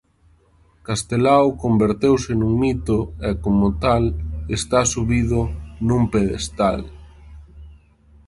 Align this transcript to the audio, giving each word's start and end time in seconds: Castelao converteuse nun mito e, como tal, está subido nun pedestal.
Castelao 0.87 1.47
converteuse 1.63 2.31
nun 2.39 2.53
mito 2.63 2.99
e, 3.29 3.31
como 3.43 3.67
tal, 3.83 4.03
está 4.57 4.79
subido 4.93 5.39
nun 5.87 6.03
pedestal. 6.13 6.79